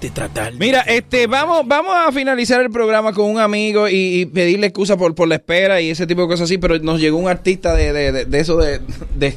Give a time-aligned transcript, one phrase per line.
[0.00, 0.52] de tratar.
[0.54, 4.96] Mira, este, vamos, vamos a finalizar el programa con un amigo y, y pedirle excusa
[4.96, 7.74] por, por la espera y ese tipo de cosas así, pero nos llegó un artista
[7.74, 8.80] de, de, de, de eso de,
[9.14, 9.34] de-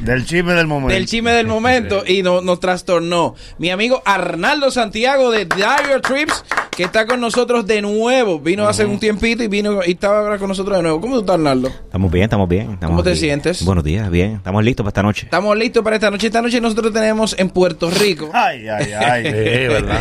[0.00, 0.94] Del chisme del momento.
[0.94, 3.34] del chisme del momento y no- nos trastornó.
[3.58, 6.44] Mi amigo Arnaldo Santiago de Dire Trips,
[6.76, 8.38] que está con nosotros de nuevo.
[8.38, 11.00] Vino hace un tiempito y vino y estaba ahora con nosotros de nuevo.
[11.00, 11.68] ¿Cómo tú estás, Arnaldo?
[11.68, 12.72] Estamos bien, estamos bien.
[12.72, 13.18] estamos ¿Cómo te aquí.
[13.20, 13.64] sientes?
[13.64, 14.32] Buenos días, bien.
[14.36, 15.24] Estamos listos para esta noche.
[15.24, 16.26] Estamos listos para esta noche.
[16.26, 19.24] Esta noche nosotros tenemos en Puerto Rico Ay, ay, ay.
[19.26, 20.00] Sí, ¿verdad?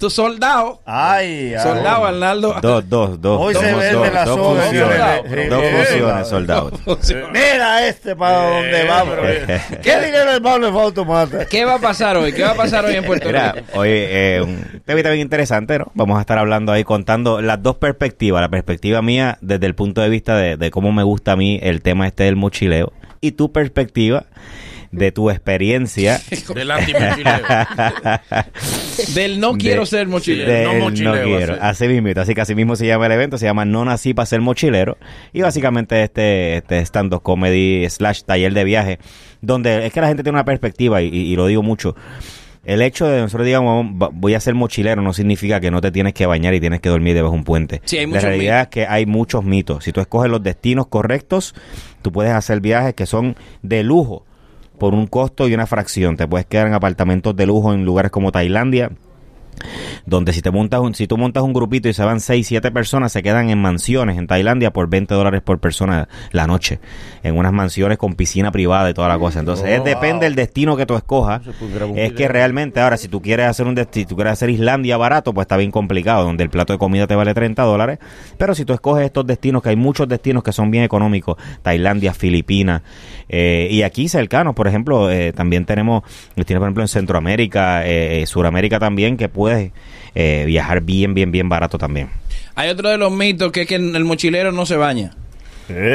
[0.00, 0.80] tu soldado.
[0.84, 1.62] Ay, ay.
[1.62, 2.56] Soldado, Arnaldo.
[2.60, 3.40] Dos, dos, dos.
[3.40, 4.96] Hoy dos, se dos, vende la dos soga, funciones.
[4.98, 6.72] se vende- Dos sí, funciones, soldado.
[7.32, 9.22] Mira este para dónde va, bro.
[9.82, 11.46] ¿Qué dinero el Pablo fue automata?
[11.46, 12.32] ¿Qué va a pasar hoy?
[12.32, 13.66] ¿Qué va a pasar hoy en Puerto Mira, Rico?
[13.78, 15.92] hoy eh, un tema bien interesante, ¿no?
[16.00, 18.40] Vamos a estar hablando ahí, contando las dos perspectivas.
[18.40, 21.58] La perspectiva mía desde el punto de vista de, de cómo me gusta a mí
[21.62, 24.24] el tema este del mochileo y tu perspectiva
[24.92, 26.18] de tu experiencia
[26.54, 27.36] Del antimochileo.
[29.14, 30.50] Del no de- quiero ser mochilero.
[30.50, 31.52] del no mochileo, no quiero.
[31.60, 31.84] así.
[31.84, 34.26] Así mismo, así que así mismo se llama el evento, se llama No nací para
[34.26, 34.96] ser mochilero
[35.32, 38.98] y básicamente este, este stand-up comedy slash taller de viaje,
[39.42, 41.94] donde es que la gente tiene una perspectiva y, y- y lo digo mucho.
[42.64, 45.90] El hecho de nosotros digamos "Va- voy a ser mochilero no significa que no te
[45.90, 47.80] tienes que bañar y tienes que dormir debajo de un puente.
[47.84, 49.84] Sí, hay la realidad es que hay muchos mitos.
[49.84, 51.54] Si tú escoges los destinos correctos,
[52.02, 54.24] tú puedes hacer viajes que son de lujo
[54.78, 56.16] por un costo y una fracción.
[56.16, 58.90] Te puedes quedar en apartamentos de lujo en lugares como Tailandia,
[60.06, 62.70] donde si te montas un, si tú montas un grupito y se van 6, 7
[62.70, 66.80] personas, se quedan en mansiones en Tailandia por 20 dólares por persona la noche,
[67.22, 69.40] en unas mansiones con piscina privada y toda la cosa.
[69.40, 71.42] Entonces, es, Oh, depende del destino que tú escojas.
[71.96, 75.32] Es que realmente ahora, si tú quieres hacer un destino, tú quieres hacer Islandia barato,
[75.32, 77.98] pues está bien complicado, donde el plato de comida te vale 30 dólares.
[78.36, 82.14] Pero si tú escoges estos destinos, que hay muchos destinos que son bien económicos, Tailandia,
[82.14, 82.82] Filipinas,
[83.28, 86.02] eh, y aquí cercanos, por ejemplo, eh, también tenemos
[86.36, 89.72] destinos, por ejemplo, en Centroamérica, eh, eh, Suramérica también, que puedes
[90.14, 92.10] eh, viajar bien, bien, bien barato también.
[92.56, 95.12] Hay otro de los mitos que es que el mochilero no se baña.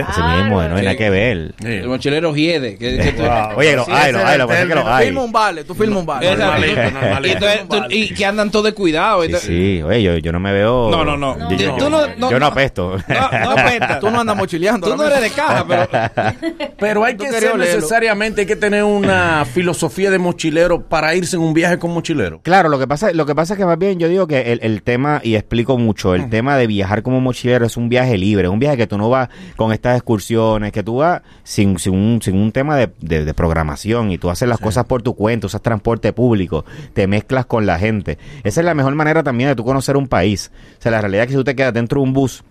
[0.08, 1.54] Así mismo, no hay nada que ver.
[1.64, 2.78] El mochilero hiede.
[2.78, 3.58] Que, que tú- Wow.
[3.58, 5.06] Oye, los hay, los hay, lo que pasa es que los hay.
[5.08, 6.26] Firma un vale, tú firma un vale.
[6.28, 7.48] Y, normalito.
[7.50, 9.22] entonces tú- y que andan todos descuidados.
[9.22, 10.90] Sí, Entonces- sí, oye, yo, yo no me veo...
[10.92, 11.50] No, no, no.
[11.56, 12.46] Yo, Tú no- no- yo no no.
[12.48, 12.98] apesto.
[13.08, 14.00] No, no apesta.
[14.00, 14.88] Tú no andas mochileando.
[14.90, 15.88] Tú no eres de caja, pero...
[16.78, 21.36] Pero hay Tú que ser necesariamente, hay que tener una filosofía de mochilero para irse
[21.36, 22.42] en un viaje con mochilero.
[22.42, 24.60] Claro, lo que pasa, lo que pasa es que más bien yo digo que el,
[24.62, 28.48] el tema, y explico mucho, el tema de viajar como mochilero es un viaje libre,
[28.50, 32.22] un viaje que tú no vas con estas excursiones, que tú vas sin, sin, un,
[32.22, 35.48] sin un tema de, de- de programación y tú haces las cosas por tu cuenta,
[35.48, 38.18] usas transporte público, te mezclas con la gente.
[38.44, 40.52] Esa es la mejor manera también de tú conocer un país.
[40.80, 42.44] O sea, la realidad es que si tú te quedas dentro de un bus,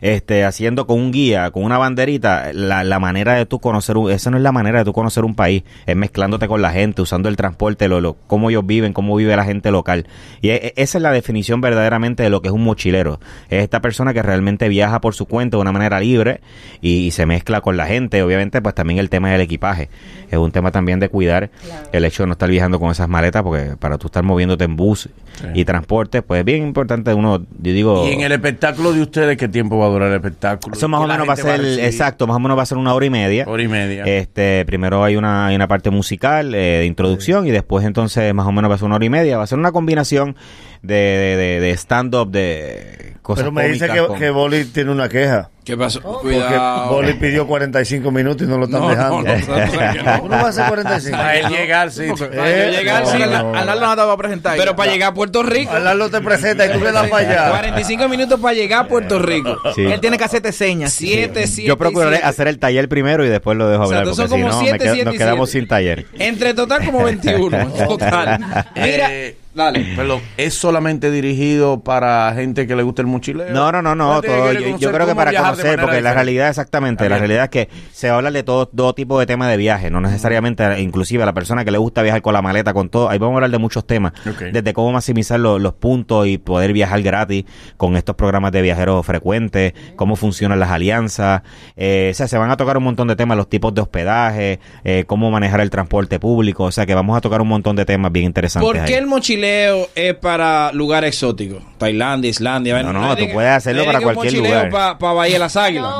[0.00, 4.10] este, haciendo con un guía, con una banderita, la, la manera de tú conocer, un,
[4.10, 7.02] esa no es la manera de tú conocer un país, es mezclándote con la gente,
[7.02, 10.06] usando el transporte, lo, lo, cómo ellos viven, cómo vive la gente local.
[10.40, 13.20] Y e- e- esa es la definición verdaderamente de lo que es un mochilero.
[13.48, 16.40] Es esta persona que realmente viaja por su cuenta de una manera libre
[16.80, 18.22] y, y se mezcla con la gente.
[18.22, 19.88] Obviamente, pues también el tema del equipaje.
[20.30, 21.50] Es un tema también de cuidar
[21.92, 24.76] el hecho de no estar viajando con esas maletas, porque para tú estar moviéndote en
[24.76, 25.08] bus
[25.54, 28.08] y transporte, pues es bien importante uno, yo digo...
[28.08, 30.74] Y en el espectáculo de ustedes, ¿qué tiempo va a durar el espectáculo?
[30.74, 32.78] Eso más ¿Qué o menos va a ser, exacto, más o menos va a ser
[32.78, 33.44] una hora y media.
[33.46, 34.04] Hora y media.
[34.04, 38.46] Este, primero hay una, hay una parte musical eh, de introducción y después entonces más
[38.46, 39.36] o menos va a ser una hora y media.
[39.38, 40.36] Va a ser una combinación
[40.82, 44.90] de, de, de- de stand-up, de cosas Pero me dice que, con- que Boli tiene
[44.90, 45.48] una queja.
[45.64, 46.00] ¿Qué pasó?
[46.00, 46.88] Porque Cuidado.
[46.90, 49.22] Boli pidió 45 minutos y no lo están No, dejando.
[49.22, 50.22] no, no, no, no.
[50.24, 51.16] Uno va a hacer 45.
[51.16, 52.02] Para él llegar, sí.
[52.18, 53.52] Para yo llegar, sí, la- no.
[53.94, 54.56] Te va a presentar.
[54.56, 55.70] Pero para llegar a Puerto Rico.
[55.70, 57.50] Arnaldo te presenta y tú le das para allá.
[57.50, 59.56] 45 minutos para llegar a Puerto Rico.
[59.76, 59.82] Sí.
[59.82, 60.92] Él tiene que hacerte señas.
[60.94, 61.68] 7, 7.
[61.68, 64.48] Yo procuraré hacer el taller primero y después lo dejo hablar, porque son si como
[64.48, 66.06] no me siete, quedo- siete nos quedamos sin taller.
[66.18, 67.68] Entre total como 21.
[67.86, 68.40] Total.
[68.74, 69.92] Mira, Eh, dale.
[69.96, 73.50] Pero es solamente dirigido para gente que le gusta el mochileo.
[73.50, 74.20] No, no, no, no.
[74.22, 77.68] Todo- yo, yo creo que para conocer, porque la realidad exactamente, la realidad es que
[77.92, 81.32] se habla de todo, todo tipo de temas de viaje, no necesariamente, inclusive a la
[81.34, 83.08] persona que le gusta viajar con la maleta, con todo.
[83.08, 84.12] Ahí vamos a hablar de muchos temas,
[84.52, 87.44] desde cómo maximizar lo- los puntos y poder viajar gratis
[87.76, 91.42] con estos programas de viajeros frecuentes, cómo funcionan las alianzas.
[91.76, 94.60] Eh, o sea, se van a tocar un montón de temas, los tipos de hospedaje,
[94.84, 96.64] eh, cómo manejar el transporte público.
[96.64, 98.66] O sea, que vamos a tocar un montón de temas bien interesantes.
[98.66, 98.98] ¿Por qué ahí.
[98.98, 101.62] el mochileo es para lugares exóticos?
[101.78, 102.82] Tailandia, Islandia.
[102.82, 104.98] No, no, tú puedes hacerlo para cualquier mochileo lugar.
[104.98, 105.92] Para Bahía de las Águilas.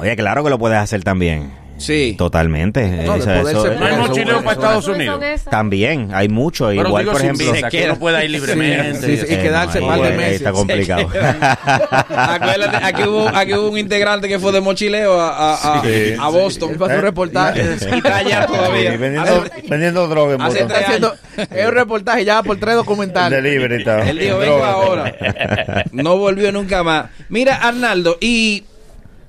[0.00, 1.61] Oye, claro que lo puedes hacer también.
[1.82, 2.14] Sí.
[2.16, 2.82] Totalmente.
[3.04, 5.20] No, de Eso- poder eso- No hay eso- mochileo eso- para Estados Unidos.
[5.50, 6.68] También, hay mucho.
[6.68, 7.52] Pero Igual, digo por sin ejemplo.
[7.52, 9.00] visa, que uno pueda ir libremente.
[9.06, 10.32] Sí, sí, y Eh, quedarse no, par de ahí meses.
[10.36, 11.08] Está complicado.
[12.08, 16.14] Acuérdate, aquí hubo, aquí hubo un integrante que fue de mochileo a, a, a, Sí.
[16.18, 16.70] a Boston.
[16.72, 17.62] Él pasó un reportaje.
[17.92, 18.92] Y está allá todavía.
[18.92, 20.68] Sí, vendiendo, vendiendo droga en Hace Boston.
[20.68, 21.14] tres Está haciendo
[21.56, 23.42] es un reportaje ya por tres documentales.
[23.42, 24.08] Delivery y tal.
[24.08, 24.70] Él dijo, vengo Droga.
[24.72, 25.14] ahora.
[25.92, 27.06] No volvió nunca más.
[27.28, 28.64] Mira, Arnaldo, ¿y,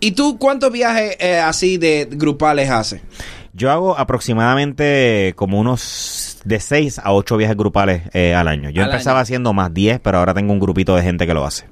[0.07, 3.01] y tú cuántos viajes eh, así de grupales haces?
[3.53, 8.69] Yo hago aproximadamente como unos de 6 a 8 viajes grupales eh, al año.
[8.71, 9.23] Yo Al empezaba año.
[9.23, 11.65] haciendo más 10, pero ahora tengo un grupito de gente que lo hace.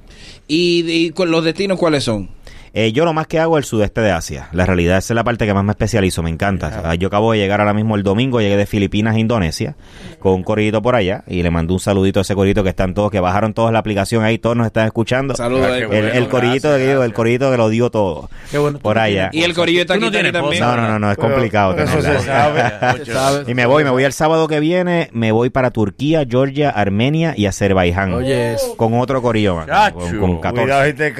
[0.48, 2.30] ¿Y, y los destinos cuáles son?
[2.74, 4.48] Eh, yo lo más que hago es el sudeste de Asia.
[4.54, 6.82] La realidad esa es la parte que más me especializo, me encanta.
[6.86, 9.76] Ah, Yo acabo de llegar ahora mismo el domingo, llegué de Filipinas a Indonesia
[10.20, 12.94] con un corillito por allá y le mandé un saludito a ese corillito que están
[12.94, 15.36] todos, que bajaron todos la aplicación ahí, todos nos están escuchando.
[15.36, 15.68] Saludos.
[15.70, 15.82] Ah, eh.
[15.82, 18.30] El, bueno, el corillito gracias, que el corillito que lo dio todo.
[18.50, 18.80] Qué bueno.
[18.80, 19.30] Por allá.
[19.34, 20.64] Y el corillo está Tú no aquí tienes también.
[20.64, 21.76] No, no, no, no, es complicado.
[21.76, 23.52] pero eso se sabe.
[23.52, 27.34] Y me voy, me voy el sábado que viene, me voy para Turquía, Georgia, Armenia
[27.36, 28.14] y Azerbaiyán.
[28.14, 28.78] Oye, eso.
[28.78, 30.62] Con otro corillo, man, con, con 14.
[30.64, 31.14] Cuidado si te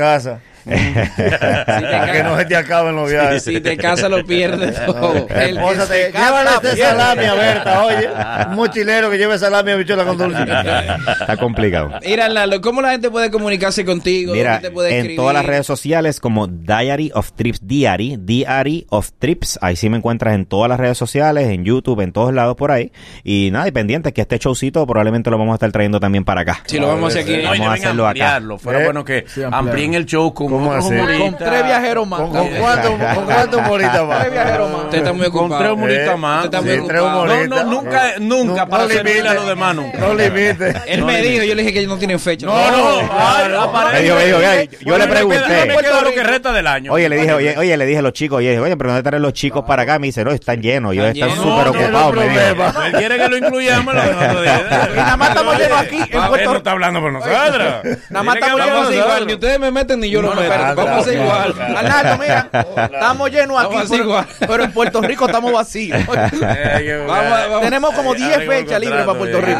[1.26, 3.44] Para que no se te acaben los viajes.
[3.44, 5.28] Si te casas lo pierdes todo.
[5.30, 8.10] El Esposa, te- este salami a Berta, oye.
[8.50, 10.42] Un mochilero que lleve salami a bichola con dulce.
[11.22, 11.92] Está complicado.
[12.06, 14.34] Mira, Arnaldo, ¿cómo la gente puede comunicarse contigo?
[14.34, 18.86] Mira, ¿Dónde te puede en todas las redes sociales como Diary of Trips, Diary, Diary
[18.90, 22.34] of Trips, ahí sí me encuentras en todas las redes sociales, en YouTube, en todos
[22.34, 22.92] lados por ahí.
[23.24, 26.42] Y nada, y pendientes que este showcito probablemente lo vamos a estar trayendo también para
[26.42, 26.62] acá.
[26.66, 27.46] Sí, lo vamos a hacer aquí.
[27.46, 28.10] Vamos a hacerlo acá.
[28.10, 28.58] ampliarlo.
[28.60, 30.88] Fuera Eh, bueno que amplíen el show con ¿Cómo así?
[30.94, 31.30] humoristas.
[31.30, 32.20] Con tres viajeros más.
[32.20, 34.20] ¿Con, con cuánto, ¿Con cuánto humorista va?
[34.20, 34.82] Tres viajeros más.
[34.84, 35.62] Usted está muy Con ocupado.
[35.62, 36.46] tres humoristas Eh, más.
[36.46, 37.02] Usted está muy ocupado.
[37.02, 37.66] No, humoristas.
[37.66, 39.98] no, nunca, Eh, nunca, no- para servirle a los demás nunca.
[39.98, 40.74] No limite.
[40.88, 42.46] Él me dijo, yo le dije que ellos no tienen fecha.
[42.46, 43.98] No, no, ay, aparece.
[43.98, 45.66] Me dijo, me dijo, oye, yo le pregunté.
[45.68, 46.92] Me queda lo que resta del año.
[46.94, 49.22] Oye, le dije, oye, oye, le dije a los chicos, oye, oye, pero ¿dónde están
[49.22, 50.00] los chicos para acá?
[50.00, 51.44] Me dice, no, están llenos, ellos Están llenos.
[51.44, 52.86] súper No, no, ocupados.
[52.86, 53.94] Él quiere que lo incluyamos.
[53.94, 57.98] Y nada más estamos llenos aquí Él no está hablando por nosotros.
[58.10, 59.28] Nada más estamos igual.
[59.28, 61.56] Ni ustedes me meten ni yo lo espérate, Vamos a igual.
[61.78, 62.50] Arnaldo, mira,
[62.94, 64.26] estamos llenos aquí, Vamos a hacer pero, igual.
[64.40, 66.00] pero en Puerto Rico estamos vacíos.
[66.08, 69.60] Vamos Tenemos como Ay, 10 arreglo fechas libres para Puerto Rico.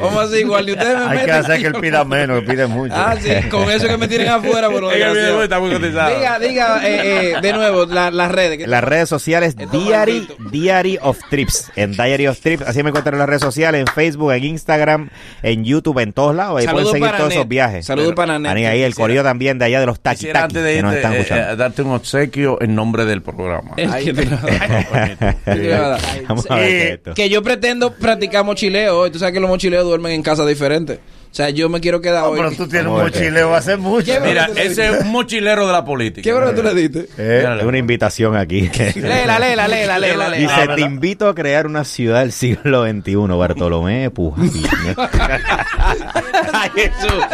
[0.00, 0.66] Vamos a hacer- igual.
[0.66, 1.24] Ni ustedes me Hay meten.
[1.26, 2.94] que hacer que él pida menos, que pide mucho.
[2.96, 6.14] Ah, sí, con eso que me tienen afuera, bueno, está muy cotizado.
[6.16, 8.58] Diga, diga, eh, eh, de nuevo, la- las redes.
[8.58, 10.28] ¿qué- Las redes sociales Diary.
[10.50, 11.70] Diary of Trips.
[11.76, 15.10] En Diary of Trips, así me encuentran en las redes sociales, en Facebook, en Instagram,
[15.42, 16.58] en YouTube, en todos lados.
[16.60, 17.36] Ahí Saludos pueden seguir todos Net.
[17.38, 17.86] esos viajes.
[17.86, 18.50] Saludos para Net.
[18.66, 20.98] Ahí, el corillo también de allá de los taqui Quisiera antes de que nos irte,
[21.00, 21.52] están eh, escuchando.
[21.52, 23.74] eh, darte un obsequio en nombre del programa.
[23.76, 23.86] Que.
[26.28, 27.14] Vamos a ver Eh, qué es esto.
[27.14, 29.10] que yo pretendo practicar mochileo hoy.
[29.10, 30.98] Tú sabes que los mochileos duermen en casas diferentes.
[31.30, 32.38] O sea, yo me quiero quedar No, hoy.
[32.40, 34.12] pero tú tienes un mochileo hace mucho.
[34.12, 36.22] ¿Qué Mira, ese es un mochilero de la política.
[36.22, 37.08] ¿Qué hora tú le diste?
[37.18, 38.68] Eh, Es una invitación aquí.
[38.96, 40.30] Léela, léela, léela, léela.
[40.32, 44.44] Dice, te invito a crear una ciudad del siglo XXI, Bartolomé Pujol.
[46.52, 47.24] Ay, Jesús.